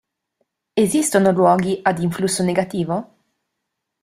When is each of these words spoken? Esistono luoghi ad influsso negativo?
Esistono 0.73 1.29
luoghi 1.29 1.77
ad 1.83 1.99
influsso 1.99 2.41
negativo? 2.41 3.17